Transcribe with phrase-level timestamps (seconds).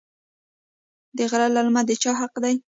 [1.17, 2.55] د غره للمه د چا حق دی؟